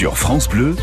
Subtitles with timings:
[0.00, 0.76] Sur France Bleu,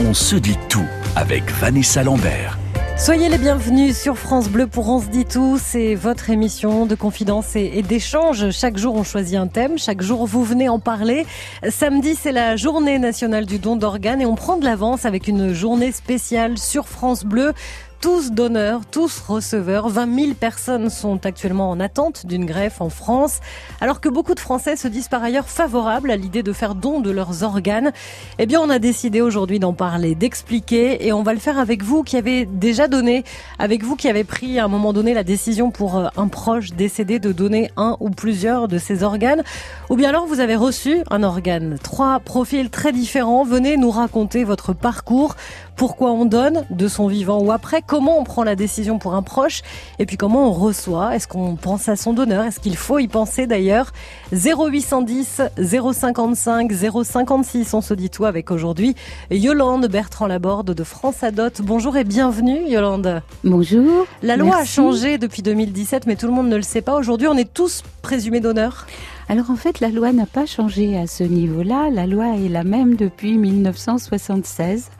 [0.00, 2.58] on se dit tout avec Vanessa Lambert.
[2.96, 5.60] Soyez les bienvenus sur France Bleu pour On se dit tout.
[5.62, 8.50] C'est votre émission de confidence et, d'échange.
[8.50, 9.78] Chaque jour, on choisit un thème.
[9.78, 11.24] Chaque jour, vous venez en parler.
[11.68, 15.52] Samedi, c'est la journée nationale du don d'organes et on prend de l'avance avec une
[15.54, 17.52] journée spéciale sur France Bleu
[18.00, 19.88] tous donneurs, tous receveurs.
[19.88, 23.40] 20 000 personnes sont actuellement en attente d'une greffe en France,
[23.80, 27.00] alors que beaucoup de Français se disent par ailleurs favorables à l'idée de faire don
[27.00, 27.92] de leurs organes.
[28.38, 31.82] Eh bien, on a décidé aujourd'hui d'en parler, d'expliquer, et on va le faire avec
[31.82, 33.24] vous qui avez déjà donné,
[33.58, 36.70] avec vous qui avez pris à un moment donné la décision pour euh, un proche
[36.70, 39.42] décédé de donner un ou plusieurs de ses organes,
[39.90, 41.78] ou bien alors vous avez reçu un organe.
[41.82, 43.44] Trois profils très différents.
[43.44, 45.34] Venez nous raconter votre parcours
[45.78, 49.22] pourquoi on donne, de son vivant ou après, comment on prend la décision pour un
[49.22, 49.62] proche,
[50.00, 53.06] et puis comment on reçoit, est-ce qu'on pense à son donneur, est-ce qu'il faut y
[53.06, 53.92] penser d'ailleurs?
[54.32, 56.72] 0810 055
[57.04, 58.96] 056, on se dit tout avec aujourd'hui
[59.30, 61.62] Yolande Bertrand Laborde de France Adot.
[61.62, 63.22] Bonjour et bienvenue Yolande.
[63.44, 64.04] Bonjour.
[64.24, 66.96] La loi a changé depuis 2017, mais tout le monde ne le sait pas.
[66.96, 68.88] Aujourd'hui, on est tous présumés donneurs.
[69.28, 71.88] Alors en fait, la loi n'a pas changé à ce niveau-là.
[71.92, 74.90] La loi est la même depuis 1976.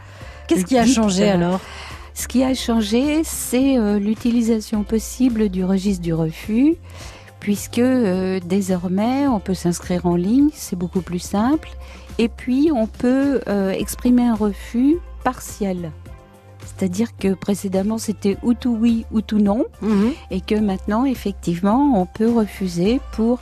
[0.48, 1.60] Qu'est-ce qui a changé alors?
[2.14, 6.74] Ce qui a changé, c'est euh, l'utilisation possible du registre du refus,
[7.38, 11.68] puisque euh, désormais on peut s'inscrire en ligne, c'est beaucoup plus simple,
[12.18, 15.92] et puis on peut euh, exprimer un refus partiel.
[16.66, 20.12] C'est-à-dire que précédemment c'était ou tout oui ou tout non, mhm.
[20.32, 23.38] et que maintenant effectivement on peut refuser pour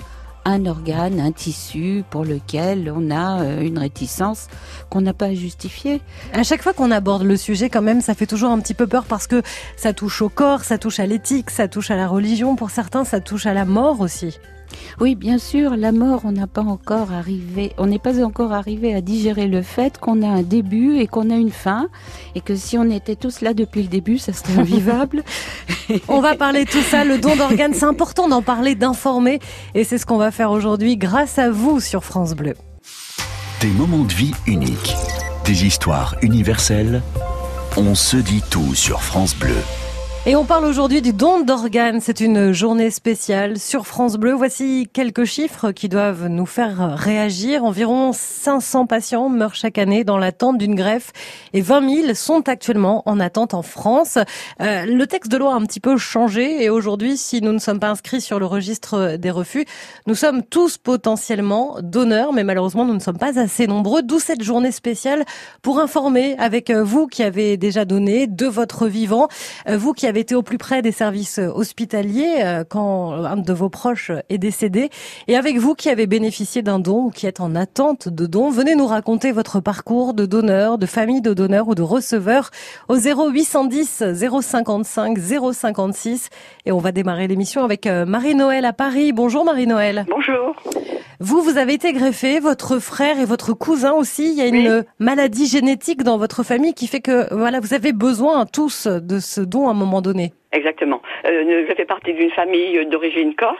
[0.46, 4.46] un organe, un tissu pour lequel on a euh, une réticence
[4.88, 6.00] qu'on n'a pas à justifier.
[6.32, 8.86] À chaque fois qu'on aborde le sujet, quand même, ça fait toujours un petit peu
[8.86, 9.42] peur parce que
[9.76, 12.54] ça touche au corps, ça touche à l'éthique, ça touche à la religion.
[12.54, 14.38] Pour certains, ça touche à la mort aussi.
[15.00, 18.94] Oui, bien sûr, la mort, on n'a pas encore arrivé, on n'est pas encore arrivé
[18.94, 21.88] à digérer le fait qu'on a un début et qu'on a une fin,
[22.34, 25.22] et que si on était tous là depuis le début, ça serait invivable.
[26.08, 29.40] on va parler de tout ça, le don d'organes, c'est important d'en parler, d'informer,
[29.74, 32.54] et c'est ce qu'on va faire aujourd'hui grâce à vous sur France Bleu.
[33.60, 34.96] Des moments de vie uniques,
[35.44, 37.02] des histoires universelles,
[37.76, 39.56] on se dit tout sur France Bleu.
[40.28, 42.00] Et on parle aujourd'hui du don d'organes.
[42.00, 44.32] C'est une journée spéciale sur France Bleu.
[44.32, 47.62] Voici quelques chiffres qui doivent nous faire réagir.
[47.62, 51.12] Environ 500 patients meurent chaque année dans l'attente d'une greffe
[51.52, 54.18] et 20 000 sont actuellement en attente en France.
[54.60, 57.60] Euh, le texte de loi a un petit peu changé et aujourd'hui, si nous ne
[57.60, 59.64] sommes pas inscrits sur le registre des refus,
[60.08, 64.02] nous sommes tous potentiellement donneurs, mais malheureusement, nous ne sommes pas assez nombreux.
[64.02, 65.24] D'où cette journée spéciale
[65.62, 69.28] pour informer avec vous qui avez déjà donné de votre vivant,
[69.68, 73.52] euh, vous qui avez été au plus près des services hospitaliers euh, quand un de
[73.52, 74.90] vos proches est décédé.
[75.28, 78.50] Et avec vous qui avez bénéficié d'un don ou qui êtes en attente de don,
[78.50, 82.50] venez nous raconter votre parcours de donneur, de famille de donneur ou de receveur
[82.88, 84.04] au 0810
[84.40, 85.18] 055
[85.52, 86.30] 056.
[86.64, 89.12] Et on va démarrer l'émission avec euh, Marie-Noël à Paris.
[89.12, 90.06] Bonjour Marie-Noël.
[90.08, 90.54] Bonjour.
[91.20, 94.30] Vous, vous avez été greffé, votre frère et votre cousin aussi.
[94.30, 97.92] Il y a une maladie génétique dans votre famille qui fait que voilà, vous avez
[97.92, 100.32] besoin tous de ce don à un moment donné.
[100.56, 101.02] Exactement.
[101.26, 103.58] Euh, je fais partie d'une famille d'origine corse,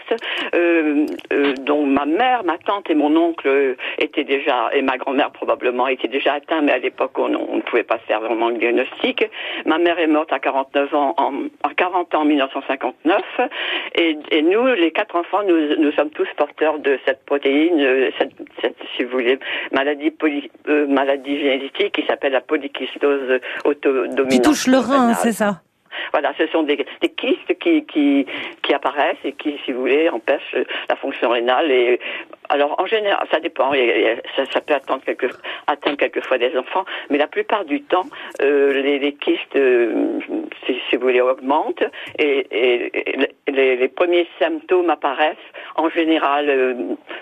[0.55, 5.31] euh, euh, dont ma mère, ma tante et mon oncle étaient déjà, et ma grand-mère
[5.31, 9.29] probablement, étaient déjà atteints, mais à l'époque on, ne pouvait pas faire vraiment le diagnostic.
[9.67, 11.33] Ma mère est morte à 49 ans, en,
[11.65, 13.23] à 40 ans en 1959,
[13.97, 18.33] et, et, nous, les quatre enfants, nous, nous sommes tous porteurs de cette protéine, cette,
[18.63, 19.39] cette si vous voulez,
[19.71, 24.31] maladie, poly, maladie génétique qui s'appelle la polykystose autodominante.
[24.31, 25.61] Qui touche le rein, c'est ça?
[26.13, 28.27] Voilà, ce sont des, kystes qui, qui,
[28.63, 30.57] qui apparaissent et qui, si vous voulez, empêchent
[30.89, 31.71] la fonction rénale.
[31.71, 32.01] Et
[32.49, 33.73] alors, en général, ça dépend.
[34.37, 35.27] Ça, ça peut atteindre, quelque,
[35.67, 38.07] atteindre quelquefois des enfants, mais la plupart du temps,
[38.43, 40.19] euh, les, kystes, euh,
[40.67, 41.85] si, vous voulez, augmentent
[42.19, 42.91] et,
[43.49, 45.37] les, premiers symptômes apparaissent
[45.77, 46.75] en général euh,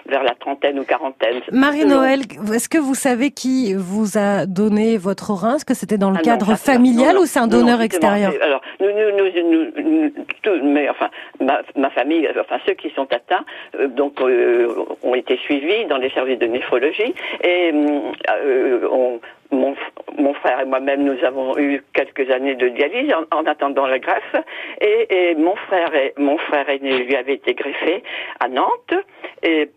[0.08, 1.40] vers la trentaine ou quarantaine.
[1.52, 2.20] Marie-Noël,
[2.52, 5.56] est-ce que vous savez qui vous a donné votre rein?
[5.56, 8.32] Est-ce que c'était dans le ah cadre familial ou c'est un donneur extérieur?
[8.42, 10.10] Alors, nous, nous, nous,
[10.42, 11.10] tout, mais enfin,
[11.40, 13.44] ma, ma, famille, enfin ceux qui sont atteints,
[13.78, 19.20] euh, donc euh, ont été suivis dans les services de néphrologie et euh, on,
[19.54, 24.36] mon, frère et moi-même, nous avons eu quelques années de dialyse en, attendant la greffe.
[24.80, 28.02] Et, mon frère et mon frère aîné lui avait été greffé
[28.40, 28.94] à Nantes.
[29.42, 29.70] Et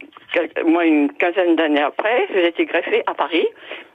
[0.65, 3.47] moi, une quinzaine d'années après, j'ai été greffé à Paris.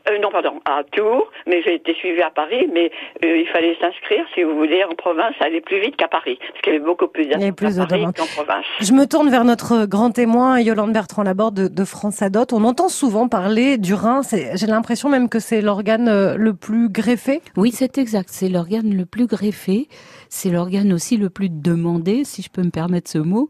[0.08, 2.90] Euh, non, pardon, à Tours, mais j'ai été suivie à Paris, mais
[3.25, 6.60] euh, il fallait s'inscrire, si vous voulez, en province, aller plus vite qu'à Paris, parce
[6.60, 8.64] qu'il y avait beaucoup plus d'attentes à Paris qu'en province.
[8.81, 12.46] Je me tourne vers notre grand témoin, Yolande Bertrand Laborde de, de France Adot.
[12.52, 16.88] On entend souvent parler du rein, j'ai l'impression même que c'est l'organe euh, le plus
[16.88, 17.40] greffé.
[17.56, 19.88] Oui, c'est exact, c'est l'organe le plus greffé,
[20.28, 23.48] c'est l'organe aussi le plus demandé, si je peux me permettre ce mot.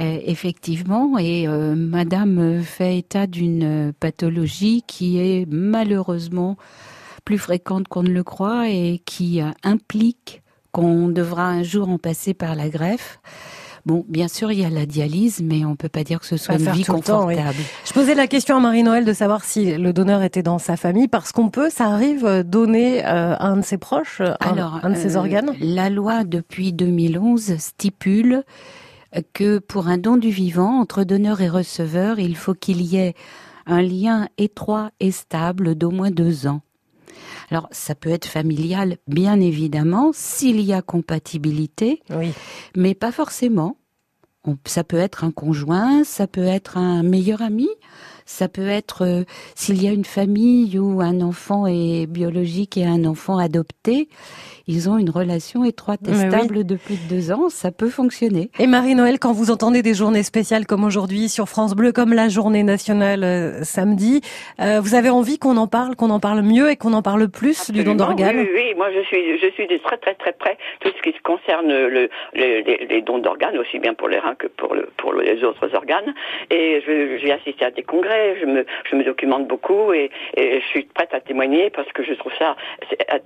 [0.00, 6.56] Euh, effectivement, et euh, Madame fait état d'une pathologie qui est malheureusement
[7.26, 10.42] plus fréquente qu'on ne le croit et qui euh, implique
[10.72, 13.20] qu'on devra un jour en passer par la greffe.
[13.84, 16.36] Bon, bien sûr, il y a la dialyse, mais on peut pas dire que ce
[16.36, 17.56] soit une vie confortable.
[17.84, 21.08] Je posais la question à Marie-Noël de savoir si le donneur était dans sa famille,
[21.08, 25.52] parce qu'on peut, ça arrive, donner à un de ses proches, un, de ses organes?
[25.60, 28.44] La loi depuis 2011 stipule
[29.32, 33.14] que pour un don du vivant, entre donneur et receveur, il faut qu'il y ait
[33.66, 36.62] un lien étroit et stable d'au moins deux ans.
[37.50, 42.32] Alors, ça peut être familial, bien évidemment, s'il y a compatibilité, oui.
[42.76, 43.76] mais pas forcément.
[44.64, 47.68] ça peut être un conjoint, ça peut être un meilleur ami,
[48.24, 49.24] ça peut être euh,
[49.56, 54.08] s'il y a une famille où un enfant est biologique et un enfant adopté,
[54.66, 58.50] ils ont une relation étroite et stable de plus de deux ans, ça peut fonctionner.
[58.58, 62.28] Et Marie-Noël, quand vous entendez des journées spéciales comme aujourd'hui sur France Bleu, comme la
[62.28, 64.20] journée nationale euh, samedi,
[64.60, 67.28] euh, vous avez envie qu'on en parle, qu'on en parle mieux et qu'on en parle
[67.28, 70.32] plus du don d'organes oui, oui, moi je suis, je suis de très très très
[70.32, 74.46] près tout ce qui concerne le, les, dons d'organes, aussi bien pour les reins que
[74.46, 76.14] pour, le, pour les autres organes.
[76.50, 80.66] Et j'ai assisté à des congrès, je me, je me documente beaucoup et, et je
[80.66, 82.56] suis prête à témoigner parce que je trouve ça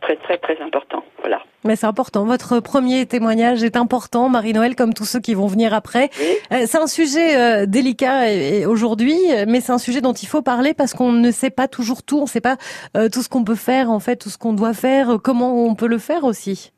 [0.00, 1.04] très très très important.
[1.20, 1.33] Voilà.
[1.64, 2.24] Mais c'est important.
[2.24, 6.10] Votre premier témoignage est important, Marie-Noël, comme tous ceux qui vont venir après.
[6.52, 9.16] Euh, c'est un sujet euh, délicat aujourd'hui,
[9.46, 12.18] mais c'est un sujet dont il faut parler parce qu'on ne sait pas toujours tout.
[12.18, 12.58] On ne sait pas
[12.96, 15.74] euh, tout ce qu'on peut faire, en fait, tout ce qu'on doit faire, comment on
[15.74, 16.72] peut le faire aussi.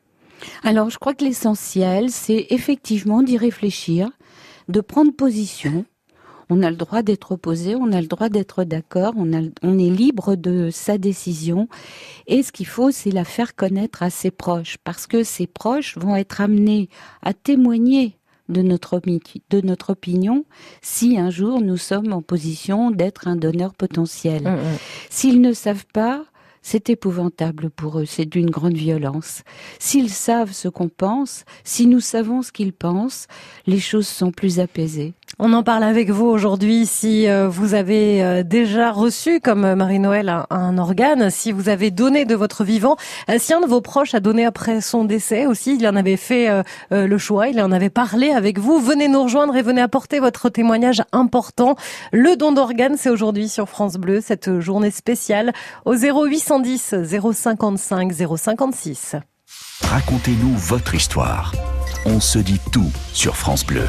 [0.62, 4.10] Alors, je crois que l'essentiel, c'est effectivement d'y réfléchir,
[4.68, 5.84] de prendre position,
[6.50, 9.31] on a le droit d'être opposé, on a le droit d'être d'accord, on,
[9.62, 11.69] on est libre de sa décision.
[12.26, 15.96] Et ce qu'il faut, c'est la faire connaître à ses proches, parce que ses proches
[15.98, 16.88] vont être amenés
[17.22, 18.16] à témoigner
[18.48, 19.00] de notre,
[19.50, 20.44] de notre opinion
[20.82, 24.44] si un jour nous sommes en position d'être un donneur potentiel.
[24.44, 24.78] Mmh, mmh.
[25.10, 26.25] S'ils ne savent pas,
[26.66, 29.44] c'est épouvantable pour eux, c'est d'une grande violence.
[29.78, 33.28] S'ils savent ce qu'on pense, si nous savons ce qu'ils pensent,
[33.68, 35.14] les choses sont plus apaisées.
[35.38, 40.44] On en parle avec vous aujourd'hui si euh, vous avez euh, déjà reçu, comme Marie-Noël,
[40.50, 42.96] un, organe, si vous avez donné de votre vivant,
[43.30, 46.16] euh, si un de vos proches a donné après son décès aussi, il en avait
[46.16, 46.48] fait
[46.90, 50.48] le choix, il en avait parlé avec vous, venez nous rejoindre et venez apporter votre
[50.48, 51.76] témoignage important.
[52.12, 55.52] Le don d'organes, c'est aujourd'hui sur France Bleu, cette journée spéciale
[55.84, 55.94] au
[56.64, 59.16] 0810 055 056.
[59.82, 61.52] Racontez-nous votre histoire.
[62.04, 63.86] On se dit tout sur France Bleu.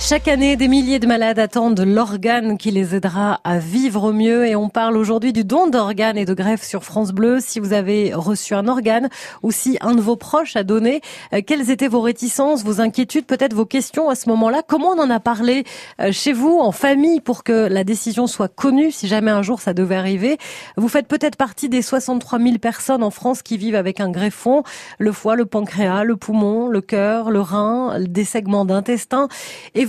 [0.00, 4.54] Chaque année, des milliers de malades attendent l'organe qui les aidera à vivre mieux et
[4.54, 7.38] on parle aujourd'hui du don d'organes et de greffe sur France Bleu.
[7.40, 9.08] Si vous avez reçu un organe
[9.42, 11.00] ou si un de vos proches a donné,
[11.34, 14.62] euh, quelles étaient vos réticences, vos inquiétudes, peut-être vos questions à ce moment-là?
[14.66, 15.64] Comment on en a parlé
[16.00, 19.60] euh, chez vous, en famille, pour que la décision soit connue si jamais un jour
[19.60, 20.38] ça devait arriver?
[20.76, 24.62] Vous faites peut-être partie des 63 000 personnes en France qui vivent avec un greffon,
[24.98, 29.28] le foie, le pancréas, le poumon, le cœur, le rein, des segments d'intestin.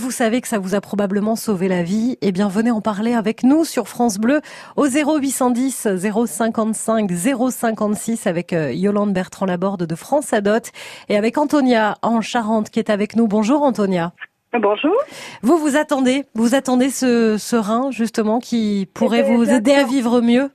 [0.00, 3.12] Vous savez que ça vous a probablement sauvé la vie, eh bien venez en parler
[3.12, 4.40] avec nous sur France Bleu
[4.76, 5.88] au 0810
[6.26, 10.70] 055 056 avec euh, Yolande Bertrand Laborde de France Adot
[11.10, 13.28] et avec Antonia en Charente qui est avec nous.
[13.28, 14.12] Bonjour Antonia.
[14.54, 14.96] Bonjour.
[15.42, 19.84] Vous vous attendez, vous attendez ce, ce rein justement qui pourrait eh vous aider à
[19.84, 20.48] vivre mieux?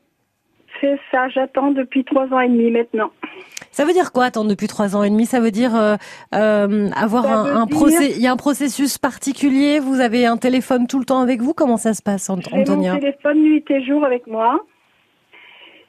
[0.81, 3.11] C'est ça, j'attends depuis trois ans et demi maintenant.
[3.75, 5.25] Ça veut dire quoi attendre depuis trois ans et demi?
[5.25, 5.97] Ça veut dire euh,
[6.33, 8.11] euh avoir un, un procès.
[8.11, 9.79] Il y a un processus particulier?
[9.81, 11.53] Vous avez un téléphone tout le temps avec vous?
[11.53, 14.63] Comment ça se passe, Antonia J'ai mon téléphone nuit et jour avec moi.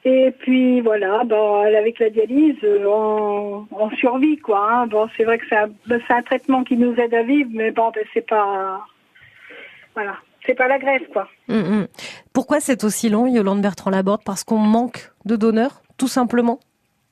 [0.05, 4.69] Et puis voilà, bon, avec la dialyse, on, on survit quoi.
[4.69, 4.89] Hein.
[4.89, 7.71] Bon, c'est vrai que c'est un, ben, un, traitement qui nous aide à vivre, mais
[7.71, 8.85] bon, ben, c'est pas,
[9.95, 11.29] voilà, c'est pas la greffe quoi.
[11.49, 11.87] Hum, hum.
[12.33, 14.23] Pourquoi c'est aussi long, Yolande Bertrand Laborde?
[14.25, 16.59] Parce qu'on manque de donneurs, tout simplement?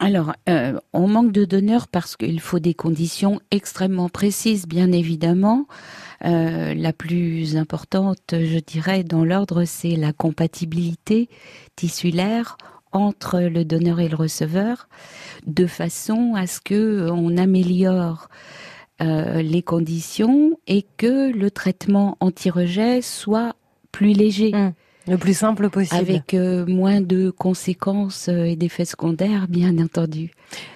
[0.05, 5.67] Alors, euh, on manque de donneurs parce qu'il faut des conditions extrêmement précises, bien évidemment.
[6.27, 11.31] Euh, la plus importante, je dirais, dans l'ordre, c'est la compatibilité
[11.75, 12.59] tissulaire
[12.93, 14.89] entre le donneur et le receveur,
[15.47, 18.29] de façon à ce que on améliore
[19.01, 23.57] euh, les conditions et que le traitement anti-rejet soit
[23.91, 24.53] plus léger.
[24.53, 24.73] Mmh.
[25.07, 26.01] Le plus simple possible.
[26.01, 30.31] Avec euh, moins de conséquences euh, et d'effets secondaires, bien entendu.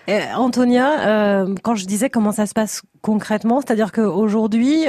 [0.07, 4.83] Et Antonia, quand je disais comment ça se passe concrètement, c'est-à-dire qu'aujourd'hui,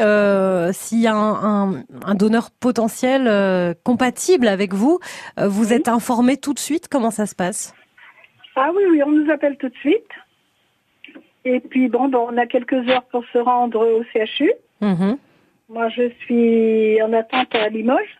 [0.73, 4.99] s'il y a un, un, un donneur potentiel compatible avec vous,
[5.37, 5.73] vous Oui.
[5.73, 7.73] êtes informé tout de suite comment ça se passe?
[8.55, 10.09] Ah oui, oui, on nous appelle tout de suite.
[11.45, 14.51] Et puis bon, bon, on a quelques heures pour se rendre au CHU.
[14.81, 15.17] Mhm.
[15.69, 18.18] Moi, je suis en attente à Limoges.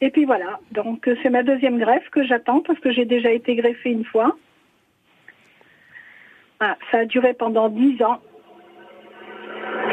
[0.00, 3.30] Et puis voilà, donc euh, c'est ma deuxième greffe que j'attends parce que j'ai déjà
[3.30, 4.36] été greffée une fois.
[6.60, 8.18] Ah, ça a duré pendant dix ans.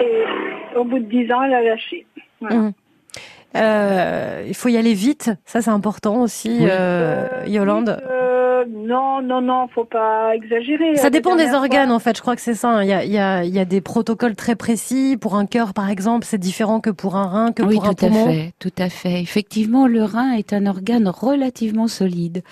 [0.02, 2.06] Et au bout de dix ans, elle a lâché.
[2.42, 2.56] Voilà.
[2.56, 2.74] Mhm.
[3.56, 6.68] Euh, il faut y aller vite, ça c'est important aussi, Oui.
[6.72, 8.02] euh, Yolande.
[8.64, 10.96] Euh, non, non, non, faut pas exagérer.
[10.96, 12.70] Ça dépend des organes fois- en fait, je crois que c'est ça.
[12.70, 12.84] hein.
[12.84, 15.18] Il y a, il y, a, il y a des protocoles très précis.
[15.20, 17.94] Pour un cœur par exemple, c'est différent que pour un rein, que oui, pour un
[17.94, 18.26] tout à poumon.
[18.26, 19.22] fait, tout à fait.
[19.22, 22.44] Effectivement, le rein est un organe relativement solide,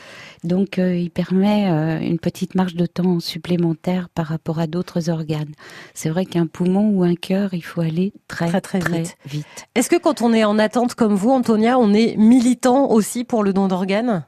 [0.44, 5.10] donc euh, il permet euh, une petite marge de temps supplémentaire par rapport à d'autres
[5.10, 5.52] organes.
[5.94, 9.16] C'est vrai qu'un poumon ou un cœur, il faut aller très Très, très vite.
[9.26, 9.46] vite.
[9.76, 13.44] Est-ce que quand on est en attente comme vous, Antonia, on est militant aussi pour
[13.44, 14.26] le don d'organes?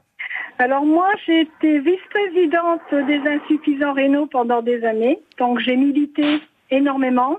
[0.58, 7.38] Alors moi, j'ai été vice-présidente des insuffisants rénaux pendant des années, donc j'ai milité énormément.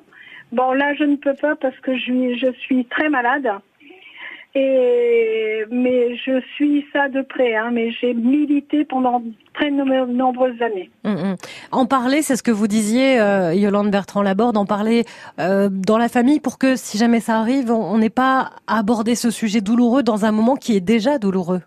[0.52, 3.50] Bon, là, je ne peux pas parce que je je suis très malade.
[4.58, 9.22] Et mais je suis ça de près, hein, mais j'ai milité pendant
[9.54, 10.90] très nom- nombreuses années.
[11.04, 11.36] Mm, mm.
[11.74, 15.04] En parler, c'est ce que vous disiez, euh, Yolande Bertrand Laborde, en parler
[15.40, 19.16] euh, dans la famille pour que si jamais ça arrive, on n'ait pas à aborder
[19.16, 21.62] ce sujet douloureux dans un moment qui est déjà douloureux.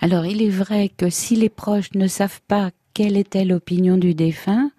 [0.00, 4.14] Alors, il est vrai que si les proches ne savent pas quelle était l'opinion du
[4.14, 4.70] défunt,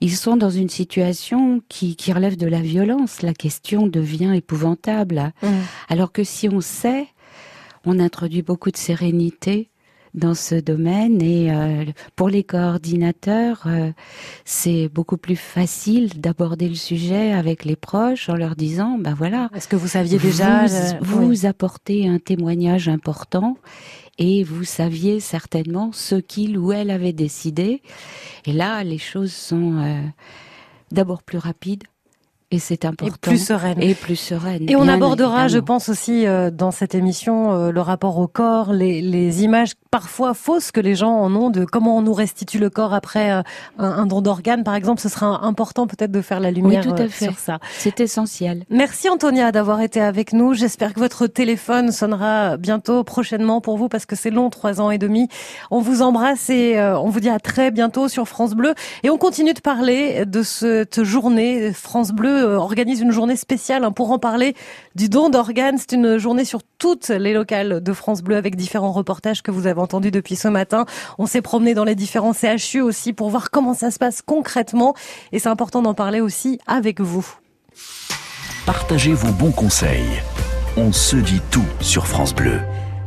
[0.00, 3.22] ils sont dans une situation qui, qui relève de la violence.
[3.22, 5.32] La question devient épouvantable.
[5.88, 7.06] Alors que si on sait,
[7.84, 9.68] on introduit beaucoup de sérénité
[10.14, 11.84] dans ce domaine et euh,
[12.16, 13.92] pour les coordinateurs, euh,
[14.44, 19.50] c'est beaucoup plus facile d'aborder le sujet avec les proches en leur disant, ben voilà,
[19.54, 21.46] Est-ce que vous saviez déjà vous, euh, vous oui.
[21.46, 23.56] apportez un témoignage important
[24.18, 27.82] et vous saviez certainement ce qu'il ou elle avait décidé.
[28.44, 30.00] Et là, les choses sont euh,
[30.90, 31.84] d'abord plus rapides
[32.50, 34.68] et c'est et important plus sereine et plus sereines.
[34.68, 38.72] Et on abordera, je pense aussi euh, dans cette émission, euh, le rapport au corps,
[38.72, 42.58] les, les images parfois fausses que les gens en ont de comment on nous restitue
[42.58, 43.42] le corps après euh,
[43.78, 45.00] un, un don d'organes, par exemple.
[45.00, 47.26] Ce sera important peut-être de faire la lumière tout à euh, fait.
[47.26, 47.58] sur ça.
[47.78, 48.64] C'est essentiel.
[48.70, 50.54] Merci Antonia d'avoir été avec nous.
[50.54, 54.90] J'espère que votre téléphone sonnera bientôt, prochainement pour vous, parce que c'est long, trois ans
[54.90, 55.28] et demi.
[55.70, 58.74] On vous embrasse et euh, on vous dit à très bientôt sur France Bleu.
[59.02, 61.72] Et on continue de parler de cette journée.
[61.72, 64.54] France Bleu organise une journée spéciale hein, pour en parler
[64.94, 65.78] du don d'organes.
[65.78, 69.66] C'est une journée sur toutes les locales de France Bleu avec différents reportages que vous
[69.66, 70.84] avez entendus depuis ce matin.
[71.18, 74.94] On s'est promené dans les différents CHU aussi pour voir comment ça se passe concrètement.
[75.32, 77.26] Et c'est important d'en parler aussi avec vous.
[78.66, 80.22] Partagez vos bons conseils.
[80.76, 82.60] On se dit tout sur France Bleu.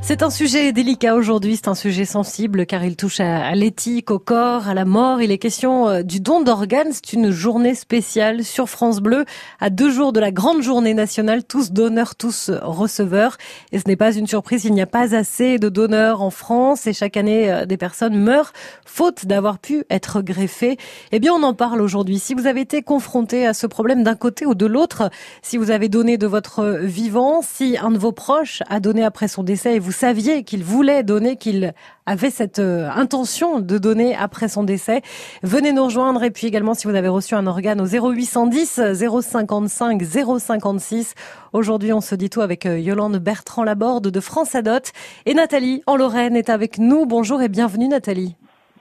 [0.06, 4.20] C'est un sujet délicat aujourd'hui, c'est un sujet sensible car il touche à, l'éthique, au
[4.20, 5.22] corps, à la mort.
[5.22, 6.92] Il est question euh, du don d'organes.
[6.92, 9.24] C'est une journée spéciale sur France Bleu
[9.62, 13.38] à deux jours de la grande journée nationale, tous donneurs, tous receveurs.
[13.72, 16.86] Et ce n'est pas une surprise, il n'y a pas assez de donneurs en France
[16.86, 18.52] et chaque année euh, des personnes meurent
[18.86, 20.78] faute d'avoir pu être greffées.
[21.14, 22.20] Eh bien, on en parle aujourd'hui.
[22.20, 25.10] Si vous avez été confronté à ce problème d'un côté ou de l'autre,
[25.42, 29.30] si vous avez donné de votre vivant, si un de vos proches a donné après
[29.30, 31.74] son décès et vous saviez qu'il voulait donner, qu'il
[32.06, 35.02] avait cette euh, intention de donner après son décès,
[35.42, 38.82] venez nous rejoindre et puis également si vous avez reçu un organe au 0810
[39.22, 41.16] 055 056.
[41.54, 44.92] Aujourd'hui, on se dit tout avec euh, Yolande Bertrand Laborde de France Adot
[45.26, 47.06] et Nathalie en Lorraine est avec nous.
[47.06, 48.36] Bonjour et bienvenue Nathalie.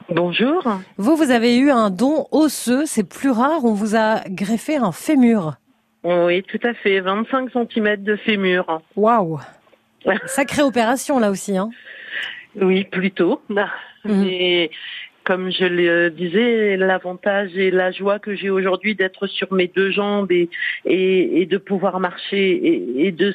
[0.09, 0.67] Bonjour.
[0.97, 4.93] Vous, vous avez eu un don osseux, c'est plus rare, on vous a greffé un
[4.93, 5.55] fémur.
[6.05, 7.01] Oui, tout à fait.
[7.01, 8.81] 25 cm de fémur.
[8.97, 9.39] Waouh
[10.27, 11.57] Sacrée opération là aussi.
[11.57, 11.71] Hein.
[12.57, 13.43] Oui, plutôt.
[14.05, 14.25] Mhm.
[14.25, 14.71] Mais
[15.23, 19.93] comme je le disais, l'avantage et la joie que j'ai aujourd'hui d'être sur mes deux
[19.93, 20.49] jambes et,
[20.85, 23.33] et, et de pouvoir marcher et, et de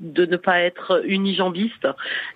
[0.00, 1.86] de ne pas être unijambiste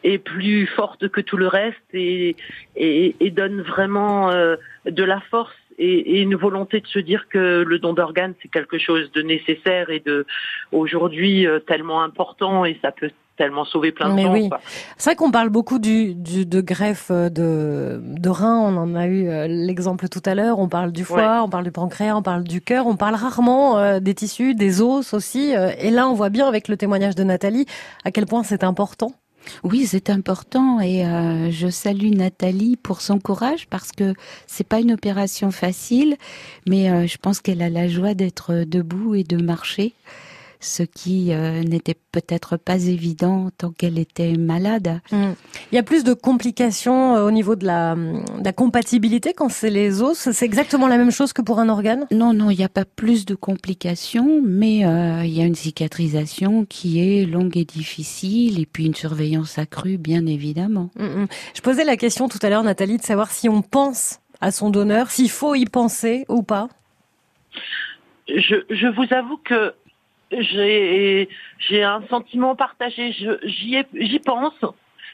[0.03, 2.37] est plus forte que tout le reste et,
[2.77, 7.27] et, et donne vraiment euh, de la force et, et, une volonté de se dire
[7.29, 10.27] que le don d'organes c'est quelque chose de nécessaire et de
[10.73, 14.33] aujourd'hui euh, tellement important et ça peut tellement sauvé plein de Mais gens.
[14.33, 14.49] oui.
[14.49, 14.61] quoi.
[14.97, 18.95] C'est vrai qu'on parle beaucoup du, du- de greffe euh, de, de rein, on en
[18.95, 22.17] a eu euh, l'exemple tout à l'heure, on parle du foie, on parle du pancréas,
[22.17, 25.55] on parle du cœur, on parle rarement euh, des tissus, des os aussi.
[25.57, 27.67] euh, et là, on voit bien avec le témoignage de Nathalie
[28.05, 29.13] à quel point c'est important.
[29.63, 34.15] Oui, c'est important et euh, je salue Nathalie pour son courage parce que
[34.47, 36.17] c'est pas une opération facile,
[36.67, 39.93] mais euh, je pense qu'elle a la joie d'être debout et de marcher,
[40.65, 45.01] ce qui euh, n'était peut-être pas évident tant qu'elle était malade.
[45.13, 45.35] Il
[45.73, 49.71] y a plus de complications euh, au niveau de la, de la compatibilité quand c'est
[49.71, 50.31] les os.
[50.31, 52.07] C'est exactement la même chose que pour un organe?
[52.11, 55.55] Non, non, il n'y a pas plus de complications, mais euh, il y a une
[55.55, 60.91] cicatrisation qui est longue et difficile et puis une surveillance accrue, bien évidemment.
[60.97, 61.27] Mm, mm.
[61.55, 64.71] Je posais la question tout à l'heure, Nathalie, de savoir si on pense à son
[64.71, 66.69] donneur, s'il faut y penser ou pas.
[68.29, 69.75] je, je vous avoue que
[70.41, 73.13] j'ai un sentiment partagé.
[73.43, 74.65] J'y pense,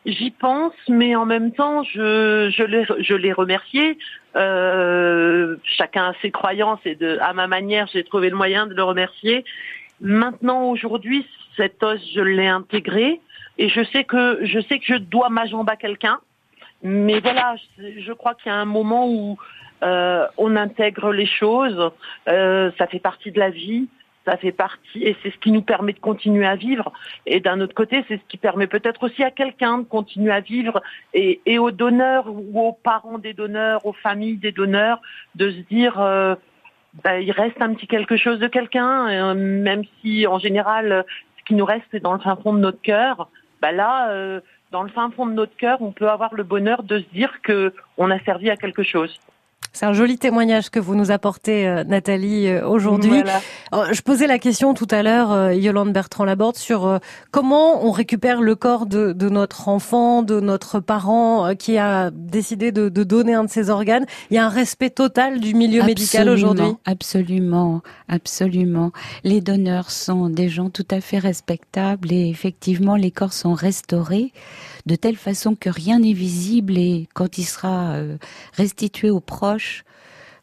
[0.07, 3.97] j'y pense, mais en même temps, je je l'ai je.
[4.37, 8.75] Euh, chacun a ses croyances et de à ma manière, j'ai trouvé le moyen de
[8.75, 9.45] le remercier.
[10.01, 13.21] Maintenant, aujourd'hui, cet os, je l'ai intégré
[13.59, 16.21] et je sais que je sais que je dois ma jambe à quelqu'un.
[16.83, 19.37] Mais voilà, je, je crois qu'il y a un moment où
[19.83, 21.91] euh, on intègre les choses.
[22.29, 23.89] Euh, ça fait partie de la vie,
[24.31, 26.93] ça fait partie, et c'est ce qui nous permet de continuer à vivre.
[27.27, 30.39] Et d'un autre côté, c'est ce qui permet peut-être aussi à quelqu'un de continuer à
[30.41, 30.81] vivre,
[31.15, 35.01] et, aux donneurs ou aux parents des donneurs, aux familles des donneurs,
[35.35, 36.01] de se dire.
[36.01, 36.37] euh,
[37.05, 41.03] bah, il reste un petit quelque chose de quelqu'un, euh, même si en général, euh,
[41.39, 43.29] ce qui nous reste, c'est dans le fin fond de notre cœur.
[43.63, 44.41] Bah là,
[44.73, 47.43] dans le fin fond de notre cœur, on peut avoir le bonheur de se dire
[47.43, 49.21] que on a servi à quelque chose.
[49.73, 53.23] C'est un joli témoignage que vous nous apportez, euh, Nathalie, euh, aujourd'hui.
[53.23, 53.41] Voilà.
[53.73, 56.99] Euh, Je posais la question tout à l'heure, Yolande Bertrand Laborde, sur
[57.31, 62.73] comment on récupère le corps de, de notre enfant, de notre parent qui a décidé
[62.73, 64.07] de, de donner un de ses organes.
[64.31, 66.67] Il y a un respect total du milieu médical aujourd'hui.
[66.85, 68.91] Absolument, absolument.
[69.25, 74.33] Les donneurs sont des gens tout à fait respectables et effectivement les corps sont restaurés
[74.91, 78.17] de telle façon que rien n'est visible et quand il sera euh,
[78.55, 79.85] restitué aux proches,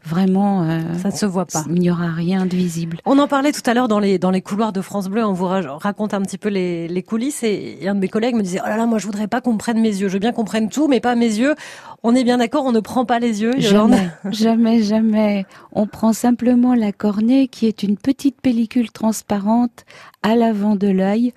[0.06, 1.66] vraiment, euh, Ça ne se voit pas.
[1.68, 3.00] il n'y aura rien de visible.
[3.06, 5.26] On en parlait tout à l'heure dans les dans les couloirs de France Bleu.
[5.26, 8.08] On vous ra- raconte un petit peu les, les coulisses et, et un de mes
[8.08, 10.08] collègues me disait oh là là moi je voudrais pas qu'on prenne mes yeux.
[10.08, 11.56] Je veux bien qu'on prenne tout mais pas mes yeux.
[12.04, 13.60] On est bien d'accord, on ne prend pas les yeux.
[13.60, 13.96] Yolande?
[13.96, 15.46] Jamais, jamais, jamais.
[15.74, 19.84] On prend simplement la cornée qui est une petite pellicule transparente
[20.24, 21.34] à l'avant de l'œil.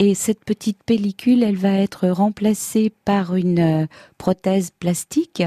[0.00, 3.86] Et cette petite pellicule, elle va être remplacée par une euh,
[4.18, 5.42] prothèse plastique,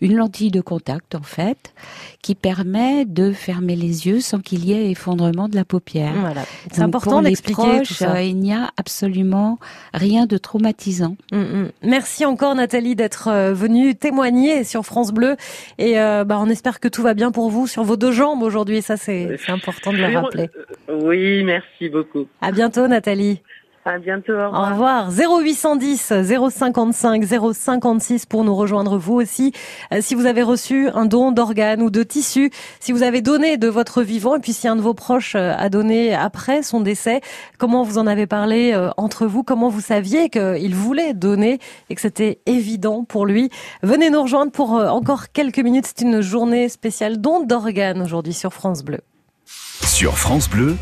[0.00, 1.72] une lentille de contact en fait,
[2.20, 6.12] qui permet de fermer les yeux sans qu'il y ait effondrement de la paupière.
[6.20, 6.42] Voilà.
[6.72, 8.14] C'est important pour les d'expliquer tout proches, ça.
[8.16, 9.58] euh, il n'y a absolument
[9.94, 11.16] rien de traumatisant.
[11.32, 11.70] Mm, mm.
[11.84, 15.36] Merci encore Nathalie d'être euh, venue témoigner sur France Bleu
[15.78, 18.42] et euh, bah, on espère que tout va bien pour vous sur vos deux jambes
[18.42, 18.82] aujourd'hui.
[18.82, 20.50] Ça c'est important de le rappeler.
[20.88, 22.26] Oui, merci beaucoup.
[22.40, 23.40] À bientôt Nathalie.
[23.88, 24.32] À bientôt.
[24.32, 25.06] Au Au revoir.
[25.06, 25.10] revoir.
[25.12, 26.12] 0810
[26.50, 27.22] 055
[27.54, 29.52] 056 pour nous rejoindre vous aussi.
[29.92, 33.58] Euh, si vous avez reçu un don d'organes ou de tissus, si vous avez donné
[33.58, 36.80] de votre vivant et puis si un de vos proches euh, a donné après son
[36.80, 37.20] décès,
[37.58, 41.94] comment vous en avez parlé euh, entre vous, comment vous saviez qu'il voulait donner et
[41.94, 43.50] que c'était évident pour lui?
[43.84, 45.84] Venez nous rejoindre pour encore quelques minutes.
[45.86, 48.98] C'est une journée spéciale don d'organes aujourd'hui sur France Bleu.
[49.44, 50.76] Sur France Bleu,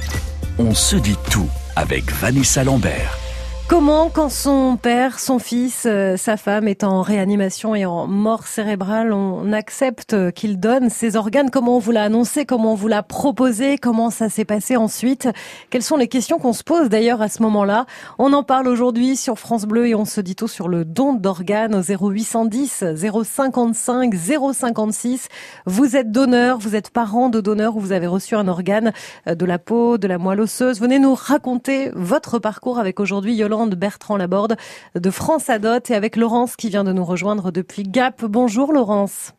[0.58, 3.23] on se dit tout avec Vanessa Lambert.
[3.66, 8.46] Comment, quand son père, son fils, euh, sa femme est en réanimation et en mort
[8.46, 11.48] cérébrale, on accepte qu'il donne ses organes?
[11.50, 12.44] Comment on vous l'a annoncé?
[12.44, 13.78] Comment on vous l'a proposé?
[13.78, 15.30] Comment ça s'est passé ensuite?
[15.70, 17.86] Quelles sont les questions qu'on se pose d'ailleurs à ce moment-là?
[18.18, 21.14] On en parle aujourd'hui sur France Bleu et on se dit tout sur le don
[21.14, 25.28] d'organes au 0810 055 056.
[25.64, 28.92] Vous êtes donneur, vous êtes parent de donneur ou vous avez reçu un organe
[29.26, 30.80] euh, de la peau, de la moelle osseuse.
[30.80, 34.56] Venez nous raconter votre parcours avec aujourd'hui Yolande Bertrand Laborde
[34.94, 38.24] de France Adot et avec Laurence qui vient de nous rejoindre depuis Gap.
[38.24, 39.32] Bonjour Laurence.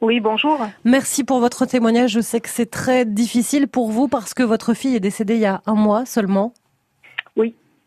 [0.00, 0.58] Oui, bonjour.
[0.84, 2.10] Merci pour votre témoignage.
[2.12, 5.40] Je sais que c'est très difficile pour vous parce que votre fille est décédée il
[5.40, 6.52] y a un mois seulement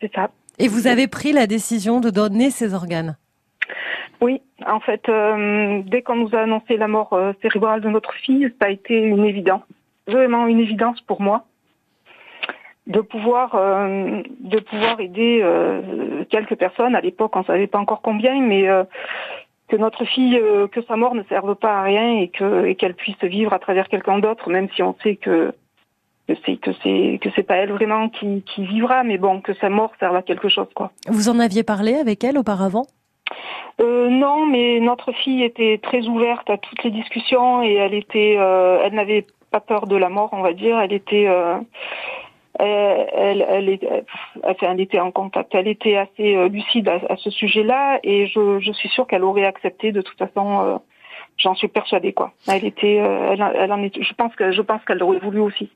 [0.00, 0.30] C'est ça.
[0.58, 3.16] et vous avez pris la décision de donner ses organes.
[4.20, 8.12] Oui, en fait, euh, dès qu'on nous a annoncé la mort euh, cérébrale de notre
[8.14, 9.62] fille, ça a été une évidence,
[10.06, 11.44] vraiment une évidence pour moi,
[12.86, 16.94] de pouvoir euh, de pouvoir aider euh, quelques personnes.
[16.94, 18.84] À l'époque, on savait pas encore combien, mais euh,
[19.68, 22.74] que notre fille, euh, que sa mort ne serve pas à rien et que et
[22.76, 25.52] qu'elle puisse vivre à travers quelqu'un d'autre, même si on sait que
[26.28, 29.54] que c'est que c'est que c'est pas elle vraiment qui, qui vivra, mais bon, que
[29.54, 30.92] sa mort serve à quelque chose, quoi.
[31.08, 32.86] Vous en aviez parlé avec elle auparavant?
[33.80, 38.36] Euh, non, mais notre fille était très ouverte à toutes les discussions et elle était,
[38.38, 40.78] euh, elle n'avait pas peur de la mort, on va dire.
[40.80, 41.58] Elle était, euh,
[42.58, 44.04] elle, elle, était,
[44.62, 45.54] elle était en contact.
[45.54, 49.44] Elle était assez euh, lucide à, ce sujet-là et je, je suis sûre qu'elle aurait
[49.44, 50.64] accepté de toute façon.
[50.64, 50.76] Euh,
[51.36, 52.32] j'en suis persuadée, quoi.
[52.48, 55.70] Elle était, elle, elle en est, je pense que, je pense qu'elle aurait voulu aussi.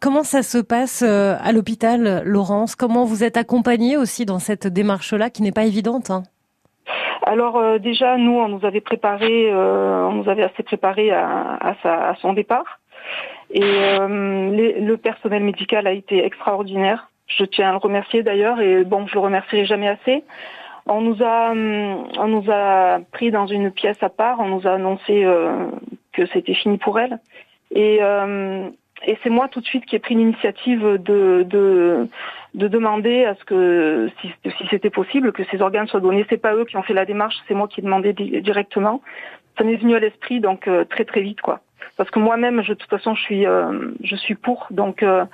[0.00, 2.74] Comment ça se passe à l'hôpital, Laurence?
[2.74, 6.24] Comment vous êtes accompagnée aussi dans cette démarche-là qui n'est pas évidente hein?
[7.28, 11.58] Alors euh, déjà, nous, on nous avait préparé, euh, on nous avait assez préparé à,
[11.60, 12.80] à, son départ.
[13.50, 17.10] Et euh, le personnel médical a été extraordinaire.
[17.26, 20.24] Je tiens à le remercier d'ailleurs, et bon, je le remercierai jamais assez.
[20.86, 24.40] On nous a, on nous a pris dans une pièce à part.
[24.40, 25.26] On nous a annoncé
[26.12, 27.18] que c'était fini pour elle.
[27.74, 28.00] Et
[29.06, 32.08] et c'est moi tout de suite qui ai pris l'initiative de, de,
[32.54, 36.26] de demander à ce que, si, si c'était possible, que ces organes soient donnés.
[36.28, 39.00] C'est pas eux qui ont fait la démarche, c'est moi qui ai demandé directement.
[39.56, 41.60] Ça m'est venu à l'esprit donc euh, très très vite quoi.
[41.96, 45.02] Parce que moi-même, je, de toute façon, je suis, euh, je suis pour, donc.
[45.02, 45.24] Euh,